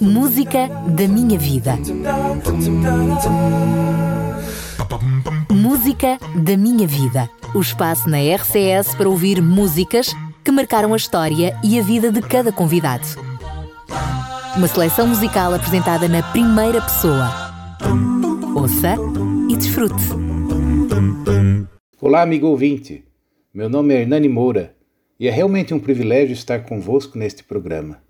[0.00, 1.78] Música da minha vida.
[5.50, 7.30] Música da minha vida.
[7.54, 12.20] O espaço na RCS para ouvir músicas que marcaram a história e a vida de
[12.20, 13.06] cada convidado.
[14.56, 17.30] Uma seleção musical apresentada na primeira pessoa.
[18.56, 18.96] Ouça
[19.48, 20.02] e desfrute.
[22.00, 23.04] Olá, amigo ouvinte.
[23.54, 24.74] Meu nome é Hernani Moura
[25.20, 28.05] e é realmente um privilégio estar convosco neste programa.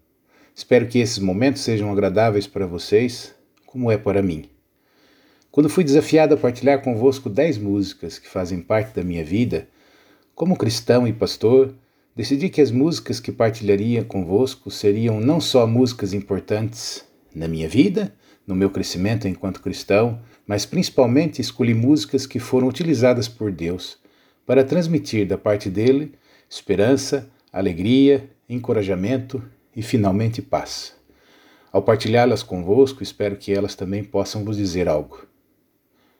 [0.57, 3.34] Espero que esses momentos sejam agradáveis para vocês,
[3.66, 4.48] como é para mim.
[5.51, 9.69] Quando fui desafiado a partilhar convosco dez músicas que fazem parte da minha vida,
[10.34, 11.74] como cristão e pastor,
[12.16, 18.14] decidi que as músicas que partilharia convosco seriam não só músicas importantes na minha vida,
[18.47, 23.98] no meu crescimento enquanto cristão, mas principalmente escolhi músicas que foram utilizadas por Deus
[24.47, 26.14] para transmitir da parte dele
[26.48, 29.42] esperança, alegria, encorajamento
[29.77, 30.97] e finalmente paz.
[31.71, 35.27] Ao partilhá-las convosco, espero que elas também possam vos dizer algo.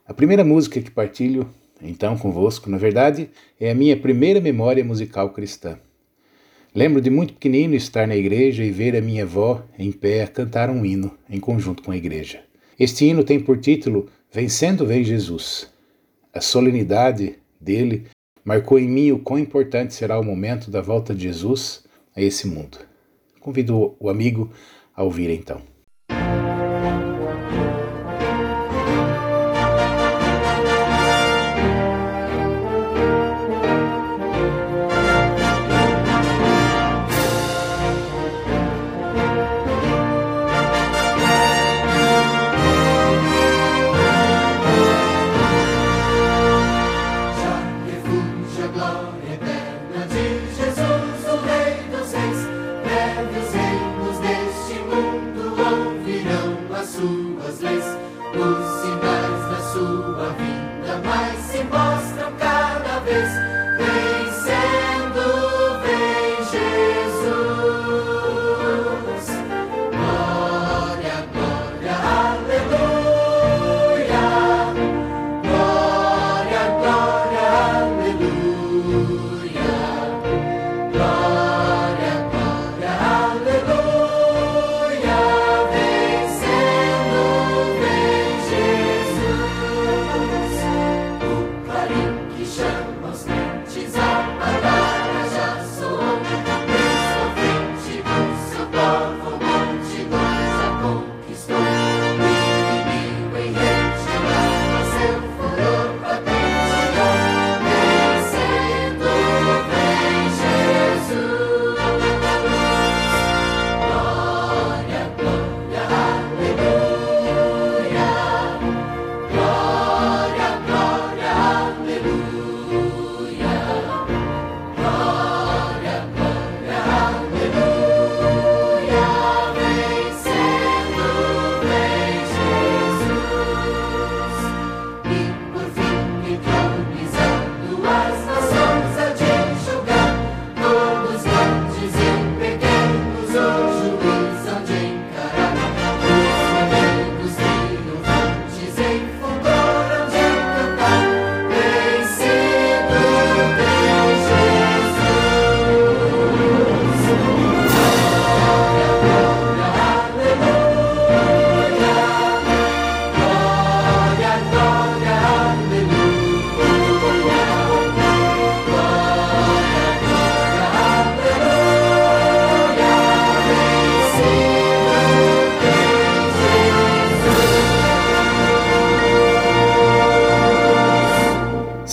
[0.06, 1.48] A primeira música que partilho,
[1.80, 5.78] então, convosco, na verdade, é a minha primeira memória musical cristã.
[6.75, 10.28] Lembro de muito pequenino estar na igreja e ver a minha avó em pé a
[10.28, 12.41] cantar um hino em conjunto com a igreja.
[12.78, 15.70] Este hino tem por título Vencendo Vem Jesus.
[16.34, 18.05] A solenidade dele
[18.45, 21.83] marcou em mim o quão importante será o momento da volta de Jesus
[22.14, 22.78] a esse mundo.
[23.47, 24.50] Convido o amigo
[24.92, 25.75] a ouvir então.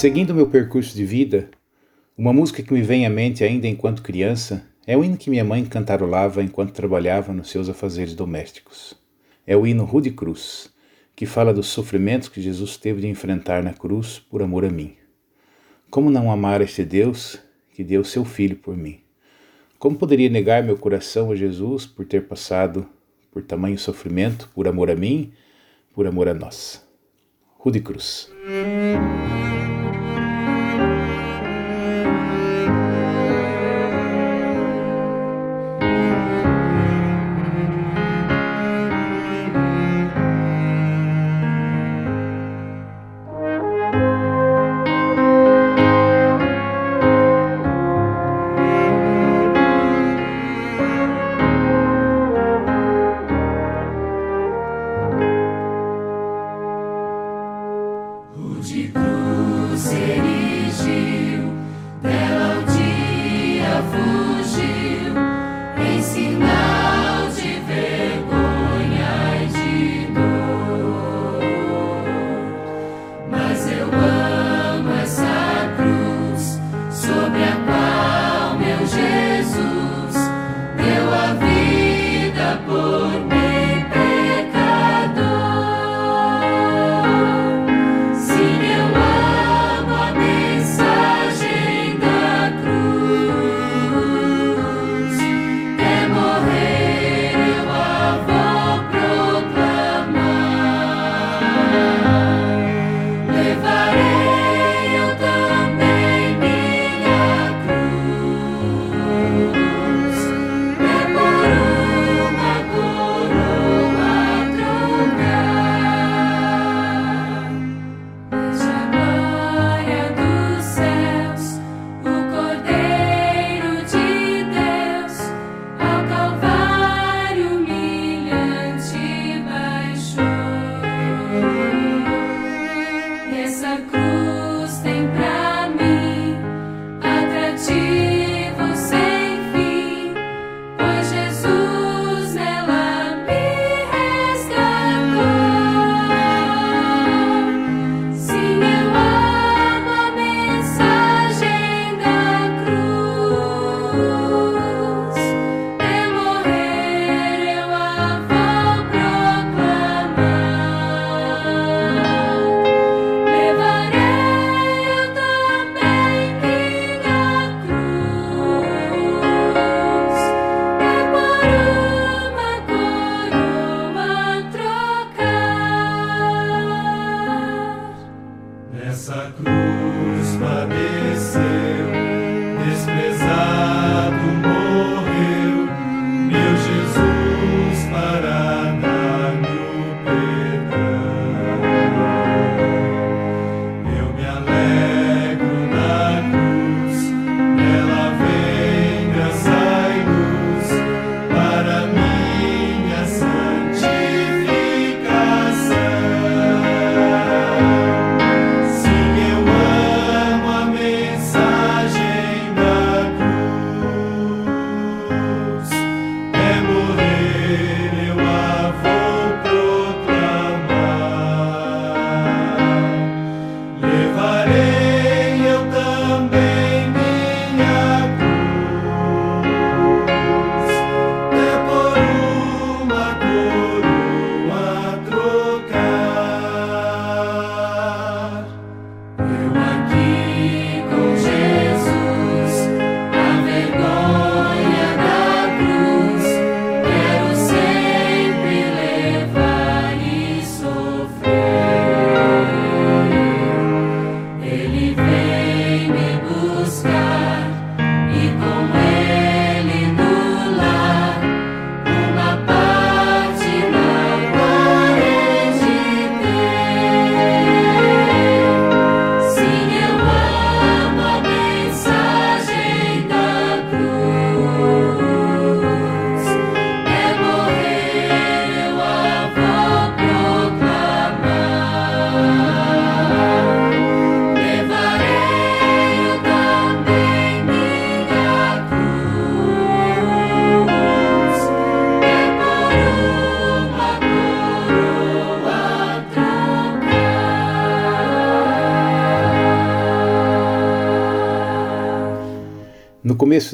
[0.03, 1.49] Seguindo meu percurso de vida,
[2.17, 5.45] uma música que me vem à mente ainda enquanto criança é o hino que minha
[5.45, 8.99] mãe cantarolava enquanto trabalhava nos seus afazeres domésticos.
[9.47, 10.69] É o hino Rude Cruz,
[11.15, 14.93] que fala dos sofrimentos que Jesus teve de enfrentar na cruz por amor a mim.
[15.89, 17.39] Como não amar este Deus
[17.71, 18.99] que deu seu filho por mim?
[19.79, 22.85] Como poderia negar meu coração a Jesus por ter passado
[23.31, 25.31] por tamanho sofrimento, por amor a mim,
[25.93, 26.85] por amor a nós?
[27.57, 28.29] Rude Cruz.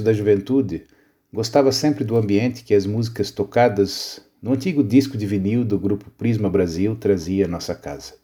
[0.09, 0.85] Da juventude,
[1.31, 6.09] gostava sempre do ambiente que as músicas tocadas no antigo disco de vinil do grupo
[6.17, 8.15] Prisma Brasil trazia à nossa casa.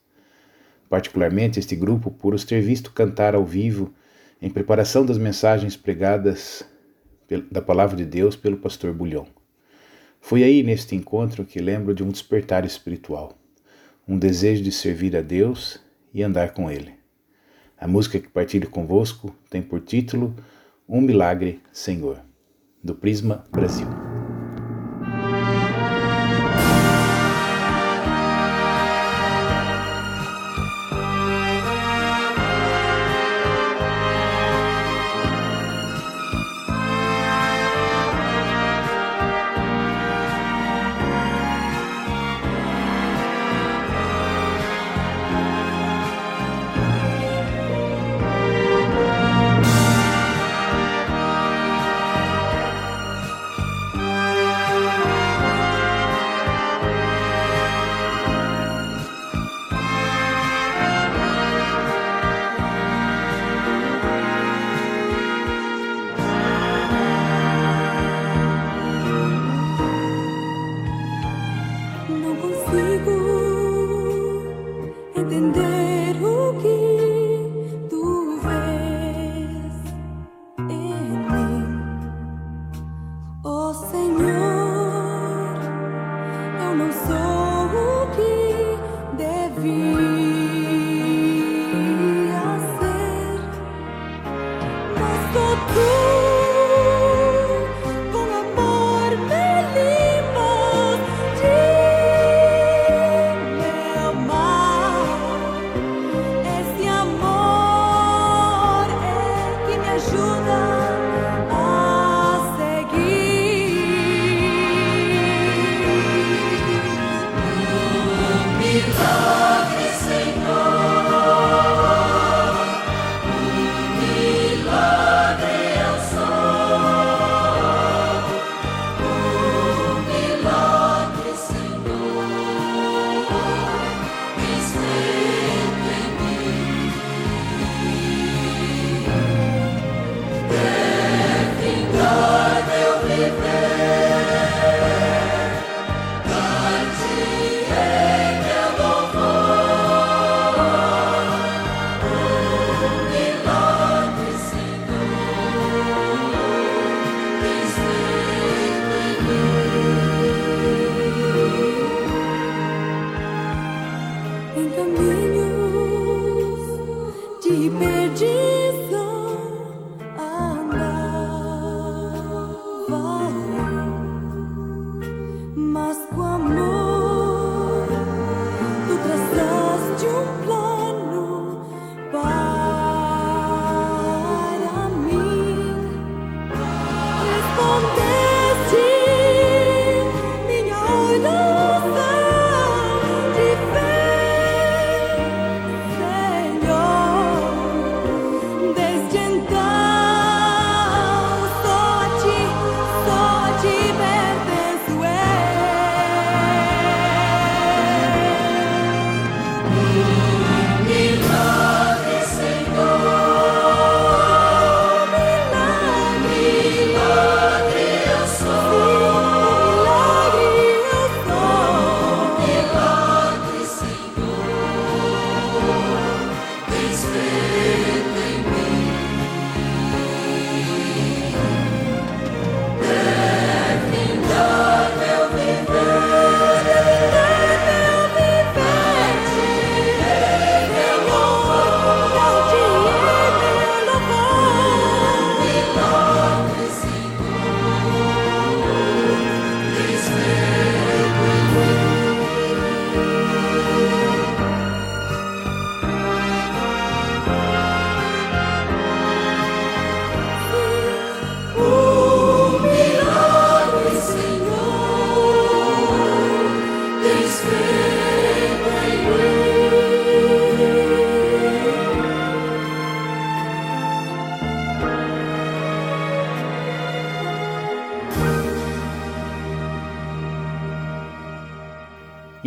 [0.90, 3.94] Particularmente este grupo por os ter visto cantar ao vivo
[4.42, 6.64] em preparação das mensagens pregadas
[7.52, 9.28] da palavra de Deus pelo pastor Bulhão.
[10.20, 13.38] Foi aí neste encontro que lembro de um despertar espiritual,
[14.08, 15.80] um desejo de servir a Deus
[16.12, 16.94] e andar com Ele.
[17.78, 20.36] A música que partilho convosco tem por título
[20.88, 22.20] Um Milagre, Senhor,
[22.84, 23.88] do Prisma Brasil.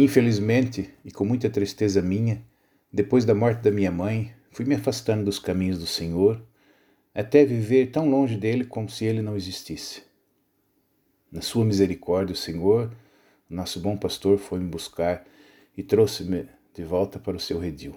[0.09, 2.43] Infelizmente, e com muita tristeza minha,
[2.91, 6.43] depois da morte da minha mãe, fui me afastando dos caminhos do Senhor
[7.15, 10.03] até viver tão longe dele como se ele não existisse.
[11.31, 12.91] Na sua misericórdia, o Senhor,
[13.51, 15.27] nosso bom pastor, foi me buscar
[15.77, 17.95] e trouxe-me de volta para o seu redil.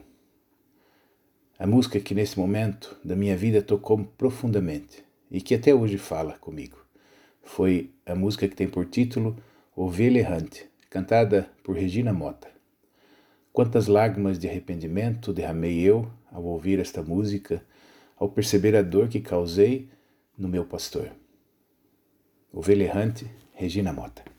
[1.57, 5.01] A música que nesse momento da minha vida tocou profundamente
[5.31, 6.77] e que até hoje fala comigo
[7.41, 9.37] foi a música que tem por título
[9.73, 12.49] Ovelha Errante, cantada por Regina Mota.
[13.53, 17.63] Quantas lágrimas de arrependimento derramei eu ao ouvir esta música,
[18.17, 19.89] ao perceber a dor que causei
[20.37, 21.09] no meu pastor.
[22.51, 24.30] Ovelha Errante, Regina Mota.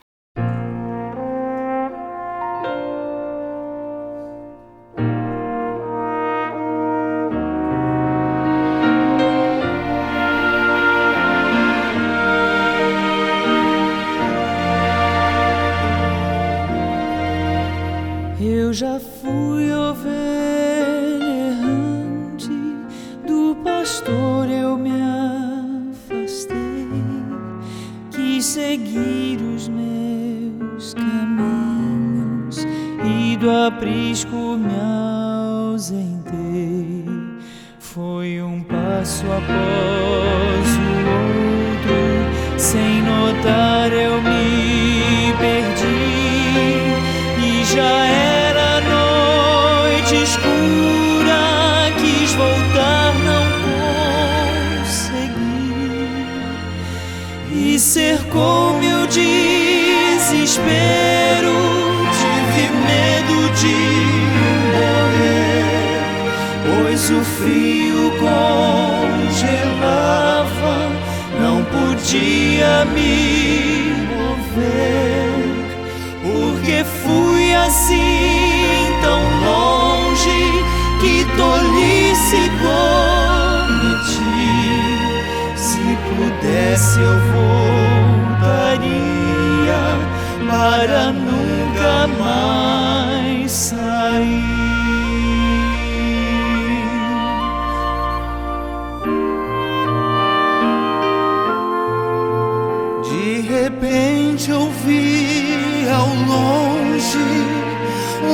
[103.53, 107.19] Repente ouvi ao longe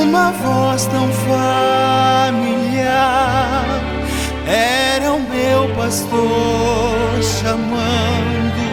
[0.01, 2.75] uma voz tão familiar.
[4.47, 8.63] Era o meu pastor chamando,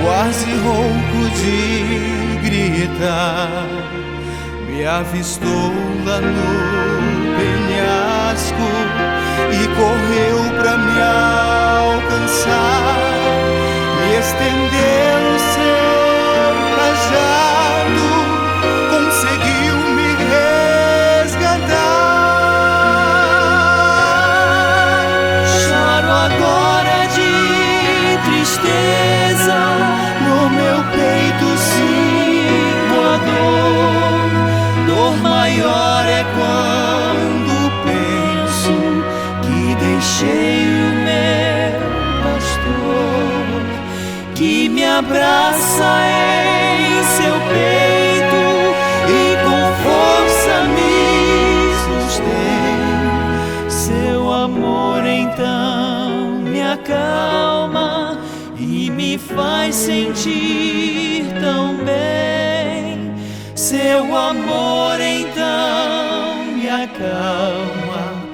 [0.00, 3.66] quase rouco de gritar.
[4.68, 5.72] Me avistou
[6.06, 6.50] lá no
[7.36, 8.68] penhasco
[9.50, 11.00] e correu pra me
[11.90, 13.07] alcançar.
[14.08, 18.08] Me estendeu o seu cajado,
[18.90, 21.58] conseguiu me resgatar.
[25.60, 27.32] Choro agora de
[28.24, 29.60] tristeza,
[30.24, 34.30] no meu peito sinto a dor.
[34.86, 37.54] Dor maior é quando
[37.84, 38.74] penso
[39.42, 40.67] que deixei
[44.98, 48.44] abraça em seu peito
[49.08, 50.98] e com força me
[51.84, 52.78] sustém.
[53.70, 58.18] Seu amor então me acalma
[58.58, 63.14] e me faz sentir tão bem.
[63.54, 68.24] Seu amor então me acalma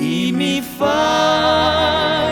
[0.00, 2.23] e me faz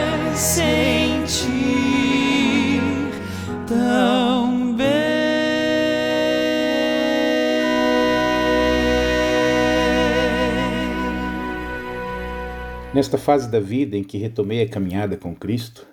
[13.03, 15.85] Nesta fase da vida em que retomei a caminhada com Cristo,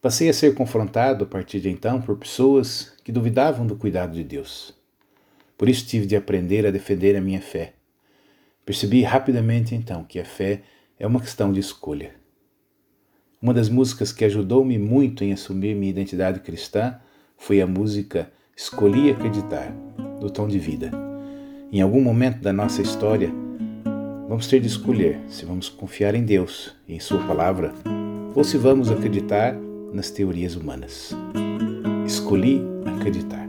[0.00, 4.24] passei a ser confrontado a partir de então por pessoas que duvidavam do cuidado de
[4.24, 4.74] Deus.
[5.58, 7.74] Por isso tive de aprender a defender a minha fé.
[8.64, 10.62] Percebi rapidamente então que a fé
[10.98, 12.14] é uma questão de escolha.
[13.42, 16.98] Uma das músicas que ajudou-me muito em assumir minha identidade cristã
[17.36, 19.70] foi a música Escolhi Acreditar,
[20.18, 20.90] do Tom de Vida.
[21.70, 23.30] Em algum momento da nossa história,
[24.28, 27.72] vamos ter de escolher se vamos confiar em Deus e em Sua palavra
[28.34, 29.56] ou se vamos acreditar
[29.92, 31.16] nas teorias humanas.
[32.06, 33.48] Escolhi acreditar.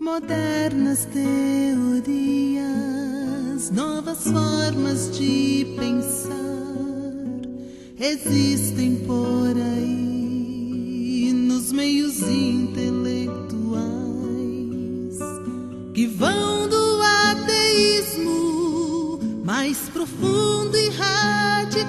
[0.00, 1.30] Modernas teorias,
[3.70, 6.34] novas formas de pensar
[7.98, 13.56] existem por aí nos meios intelectuais
[15.94, 16.85] que vão do
[19.46, 21.86] mais profundo e radical,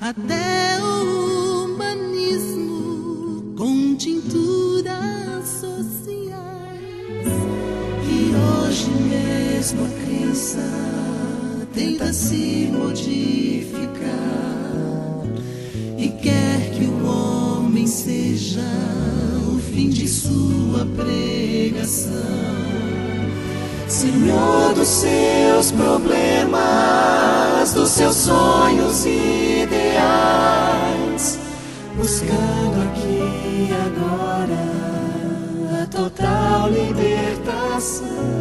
[0.00, 7.28] até o humanismo com tinturas sociais.
[8.08, 10.66] E hoje mesmo a crença
[11.74, 13.92] tenta se modificar
[15.98, 18.64] e quer que o homem seja
[19.54, 22.91] o fim de sua pregação.
[23.92, 26.62] Senhor dos seus problemas,
[27.74, 29.78] dos seus sonhos ideais,
[31.94, 34.56] buscando aqui agora
[35.82, 38.31] a total libertação.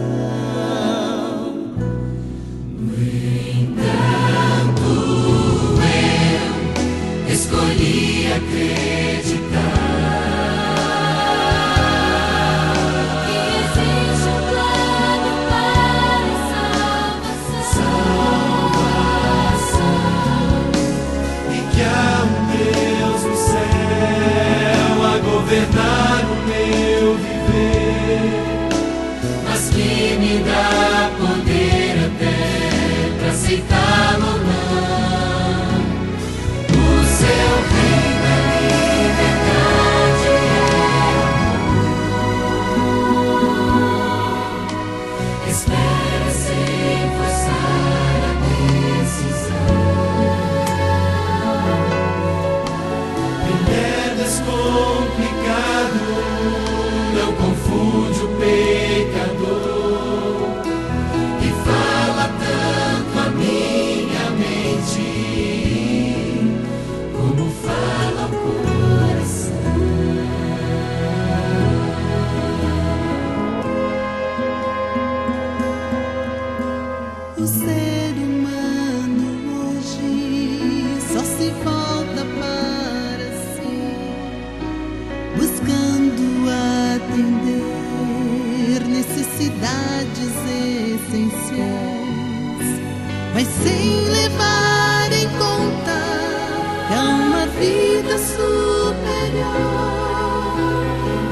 [97.60, 99.42] vida superior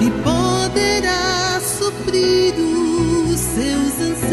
[0.02, 4.29] e poderá suprir os seus anseios.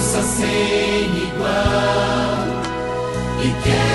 [0.00, 1.50] força sem igual.
[3.44, 3.89] E quer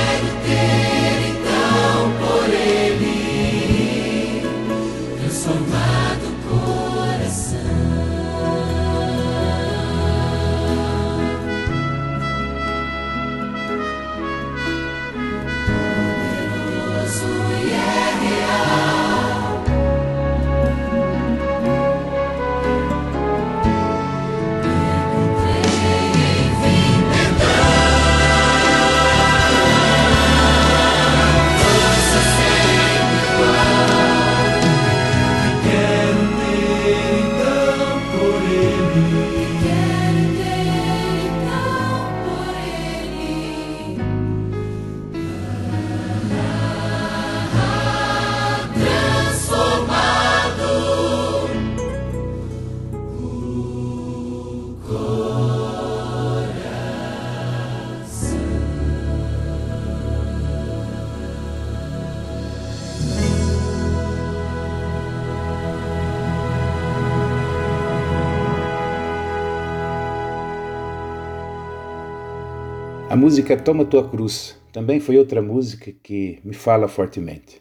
[73.25, 77.59] música Toma Tua Cruz também foi outra música que me fala fortemente.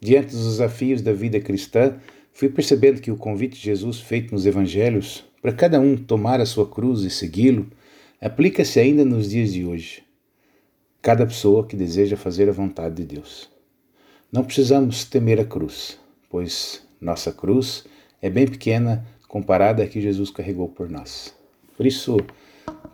[0.00, 1.96] Diante dos desafios da vida cristã,
[2.32, 6.46] fui percebendo que o convite de Jesus feito nos evangelhos para cada um tomar a
[6.46, 7.66] sua cruz e segui-lo
[8.20, 10.04] aplica-se ainda nos dias de hoje.
[11.02, 13.50] Cada pessoa que deseja fazer a vontade de Deus.
[14.30, 15.98] Não precisamos temer a cruz,
[16.30, 17.84] pois nossa cruz
[18.22, 21.34] é bem pequena comparada à que Jesus carregou por nós.
[21.76, 22.18] Por isso,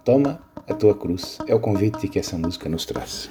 [0.07, 1.39] toma a tua cruz.
[1.47, 3.29] É o convite que essa música nos traz.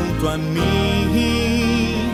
[0.00, 2.10] Junto a mim.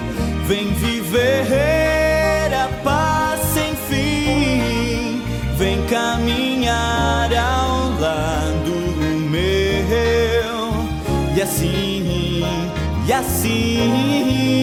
[0.46, 5.22] Vem viver a paz sem fim.
[5.56, 8.74] Vem caminhar ao lado
[9.30, 10.86] meu.
[11.36, 12.44] E assim,
[13.06, 14.56] e assim.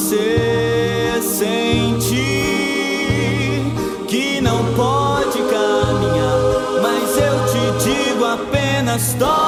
[0.00, 2.16] Você sente
[4.08, 9.39] que não pode caminhar, mas eu te digo apenas toma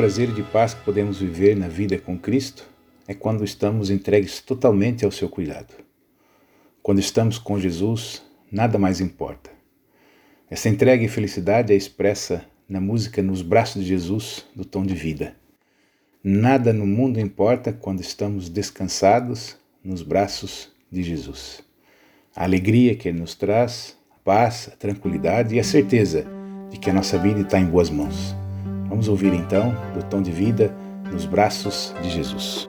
[0.00, 2.66] prazer e de paz que podemos viver na vida com Cristo
[3.06, 5.74] é quando estamos entregues totalmente ao seu cuidado.
[6.82, 9.50] Quando estamos com Jesus, nada mais importa.
[10.48, 14.94] Essa entrega e felicidade é expressa na música Nos Braços de Jesus, do Tom de
[14.94, 15.36] Vida.
[16.24, 21.62] Nada no mundo importa quando estamos descansados nos braços de Jesus.
[22.34, 26.24] A alegria que Ele nos traz, a paz, a tranquilidade e a certeza
[26.70, 28.39] de que a nossa vida está em boas mãos.
[28.90, 30.74] Vamos ouvir então do Tom de Vida
[31.12, 32.68] nos braços de Jesus.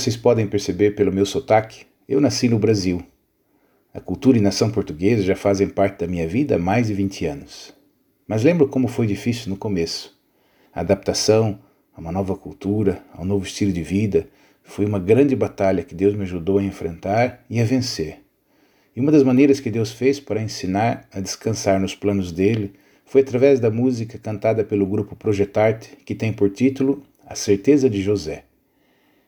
[0.00, 3.02] vocês podem perceber pelo meu sotaque, eu nasci no Brasil.
[3.92, 7.26] A cultura e nação portuguesa já fazem parte da minha vida há mais de 20
[7.26, 7.74] anos.
[8.26, 10.18] Mas lembro como foi difícil no começo.
[10.72, 11.58] A adaptação
[11.94, 14.26] a uma nova cultura, a um novo estilo de vida,
[14.62, 18.20] foi uma grande batalha que Deus me ajudou a enfrentar e a vencer.
[18.96, 22.72] E uma das maneiras que Deus fez para ensinar a descansar nos planos dele
[23.04, 28.00] foi através da música cantada pelo grupo Projetarte, que tem por título A Certeza de
[28.00, 28.44] José.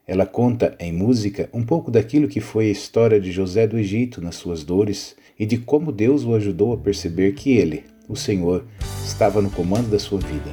[0.07, 4.21] Ela conta, em música, um pouco daquilo que foi a história de José do Egito
[4.21, 8.65] nas suas dores e de como Deus o ajudou a perceber que ele, o Senhor,
[9.05, 10.51] estava no comando da sua vida.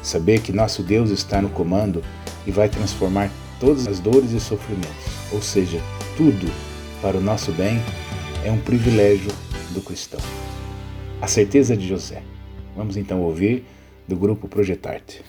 [0.00, 2.04] Saber que nosso Deus está no comando
[2.46, 5.80] e vai transformar todas as dores e sofrimentos, ou seja,
[6.16, 6.46] tudo
[7.02, 7.80] para o nosso bem,
[8.44, 9.30] é um privilégio
[9.74, 10.20] do cristão.
[11.20, 12.22] A certeza de José.
[12.76, 13.64] Vamos então ouvir
[14.06, 15.22] do grupo Projetarte.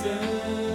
[0.00, 0.67] listen.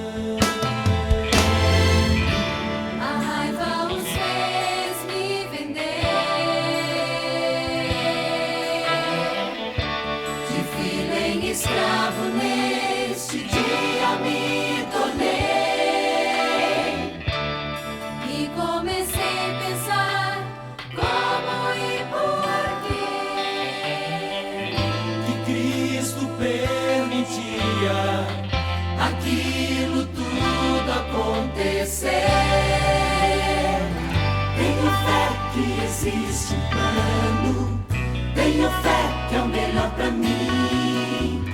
[40.04, 41.45] sobre mim.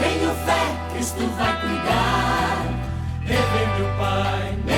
[0.00, 2.66] Tenho fé, Cristo vai cuidar.
[3.22, 4.73] Reverendo Pai, meu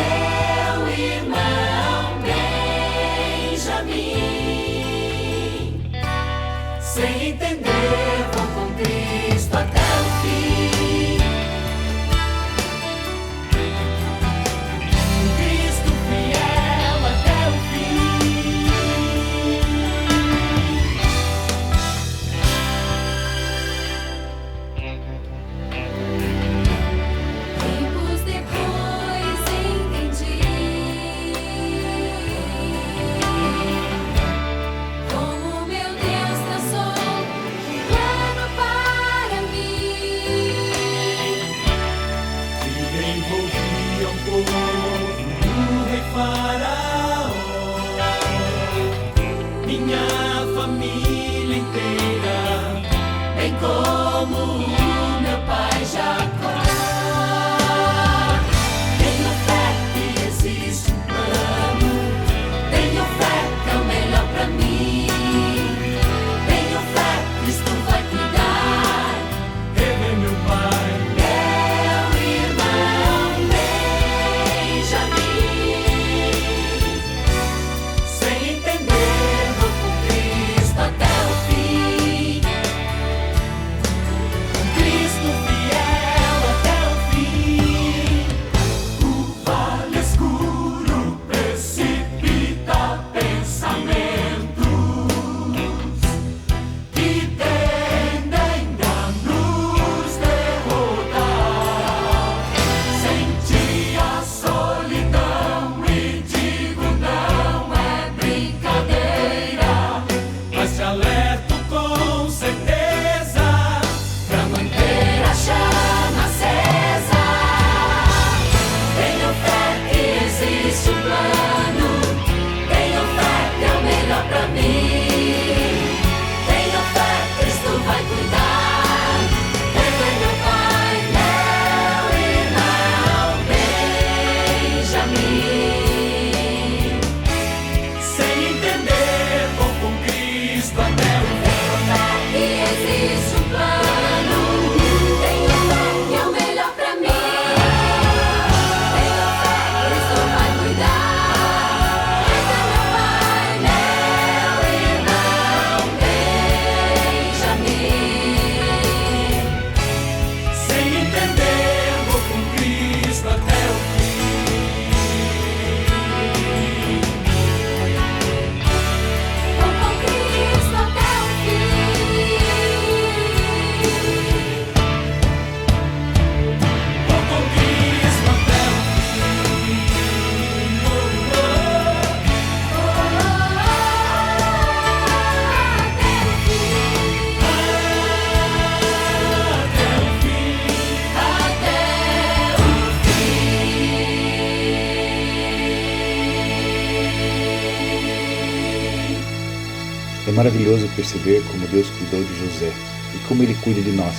[200.37, 202.71] maravilhoso perceber como Deus cuidou de José
[203.15, 204.15] e como Ele cuida de nós,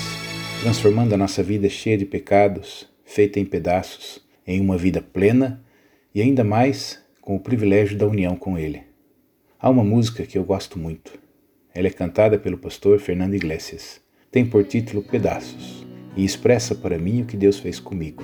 [0.64, 5.64] transformando a nossa vida cheia de pecados, feita em pedaços, em uma vida plena
[6.16, 8.82] e ainda mais com o privilégio da união com Ele.
[9.60, 11.14] Há uma música que eu gosto muito.
[11.72, 14.02] Ela é cantada pelo pastor Fernando Iglesias.
[14.32, 18.24] Tem por título Pedaços e expressa para mim o que Deus fez comigo.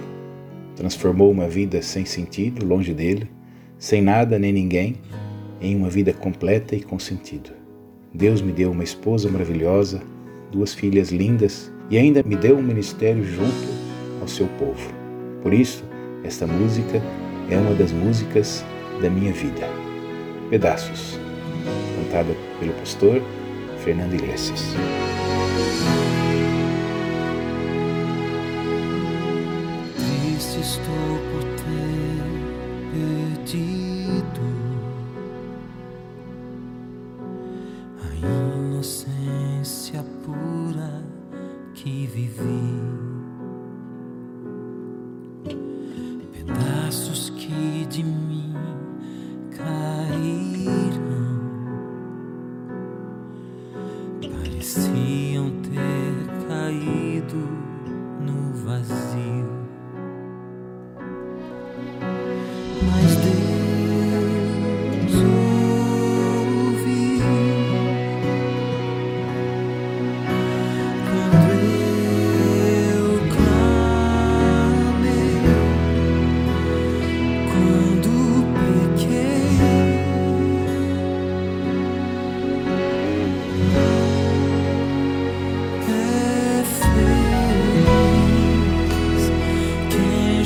[0.76, 3.30] Transformou uma vida sem sentido, longe dele,
[3.78, 4.96] sem nada nem ninguém,
[5.62, 7.63] em uma vida completa e com sentido.
[8.14, 10.02] Deus me deu uma esposa maravilhosa,
[10.52, 13.68] duas filhas lindas e ainda me deu um ministério junto
[14.22, 14.94] ao seu povo.
[15.42, 15.84] Por isso,
[16.24, 17.02] esta música
[17.50, 18.64] é uma das músicas
[19.02, 19.68] da minha vida.
[20.52, 21.20] Pedaços,
[21.98, 23.20] cantada pelo pastor
[23.84, 24.76] Fernando Iglesias.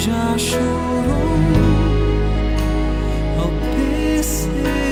[0.08, 0.64] Já chorou
[3.38, 4.87] ao perceber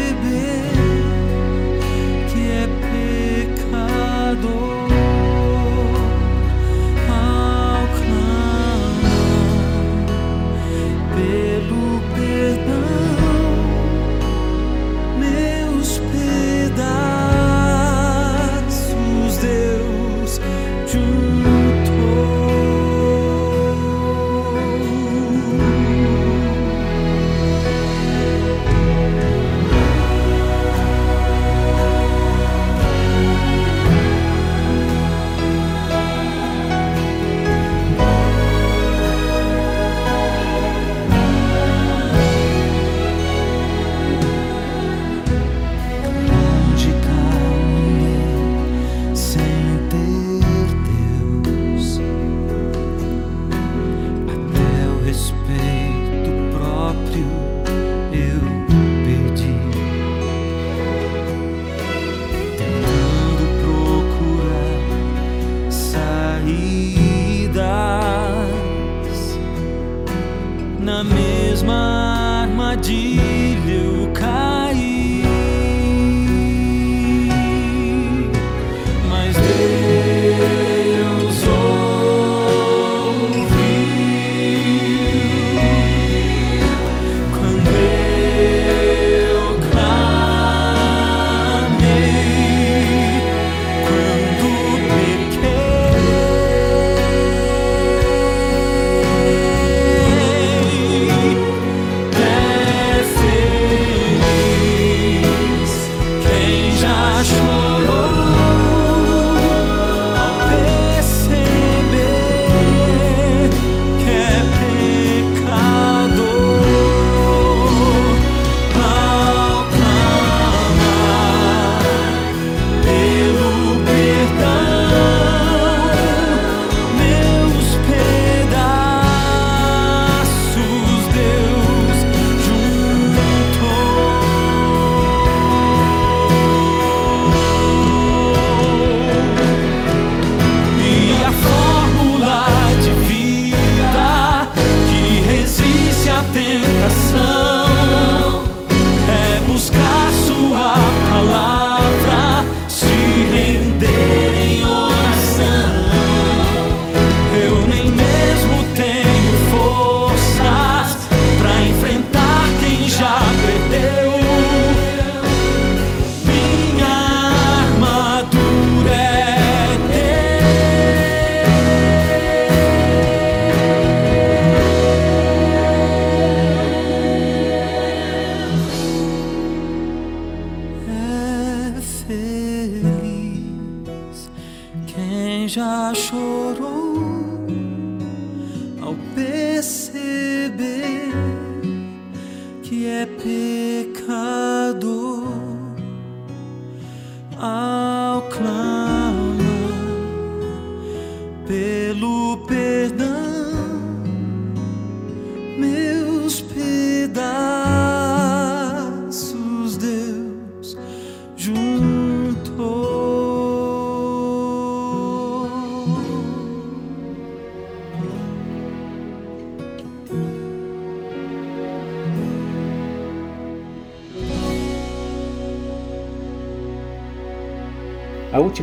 [192.67, 194.34] que é pecador?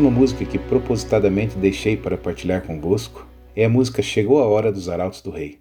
[0.02, 3.24] Última música que propositadamente deixei para partilhar convosco
[3.54, 5.60] é a música Chegou a Hora dos Arautos do Rei.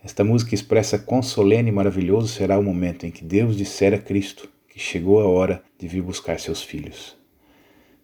[0.00, 3.98] Esta música expressa quão solene e maravilhoso será o momento em que Deus disser a
[3.98, 7.16] Cristo que chegou a hora de vir buscar seus filhos.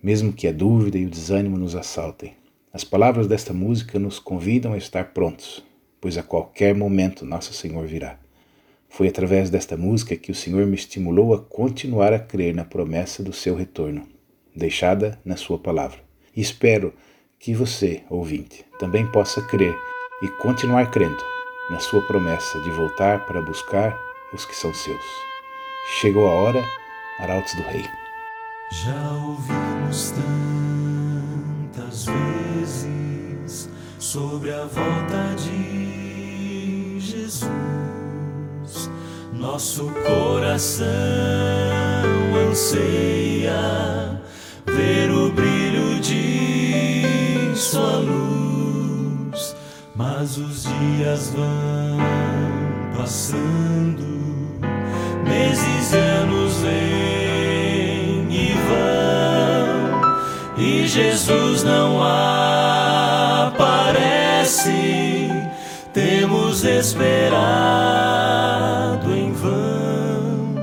[0.02, 2.32] Mesmo que a dúvida e o desânimo nos assaltem,
[2.72, 5.64] as palavras desta música nos convidam a estar prontos,
[6.00, 8.18] pois a qualquer momento Nosso Senhor virá.
[8.88, 13.22] Foi através desta música que o Senhor me estimulou a continuar a crer na promessa
[13.22, 14.08] do seu retorno,
[14.54, 15.98] deixada na Sua palavra.
[16.34, 16.94] E espero
[17.38, 19.74] que você, ouvinte, também possa crer
[20.22, 21.22] e continuar crendo
[21.70, 23.98] na Sua promessa de voltar para buscar
[24.32, 25.04] os que são seus.
[26.00, 26.64] Chegou a hora,
[27.18, 27.84] Arautos do Rei.
[28.70, 30.12] Já ouvimos
[31.74, 37.50] tantas vezes sobre a volta de Jesus.
[39.32, 40.86] Nosso coração
[42.50, 44.19] anseia
[44.76, 49.56] ver o brilho de Sua luz,
[49.94, 51.98] mas os dias vão
[52.96, 54.06] passando,
[55.24, 60.00] meses e anos vêm e vão,
[60.56, 63.90] e Jesus não aparece.
[65.92, 67.40] Temos esperado
[69.12, 70.54] em vão,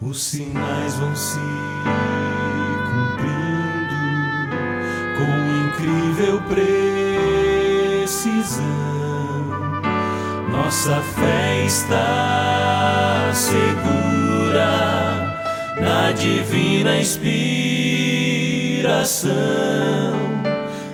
[0.00, 1.38] os sinais vão se
[6.48, 8.26] precisão.
[10.50, 14.76] Nossa fé está segura
[15.80, 17.36] na divina inspiração.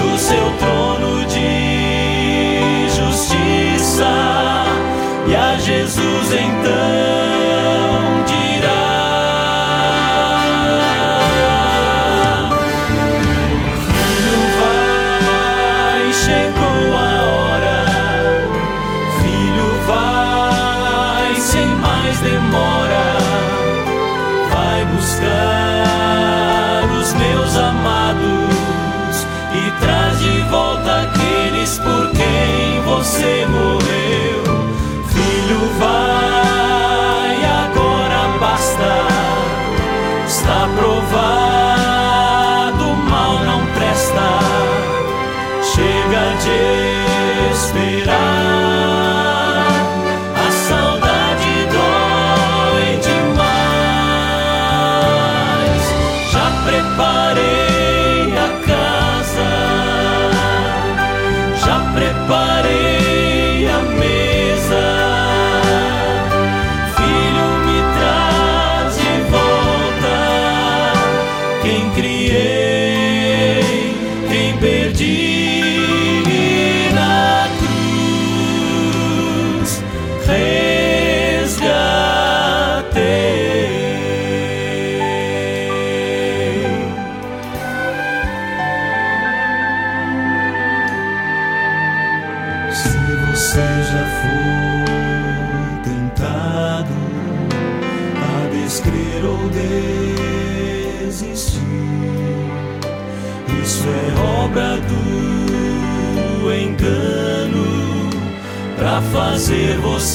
[0.00, 0.79] do seu trono
[6.32, 6.69] então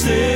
[0.06, 0.35] fazer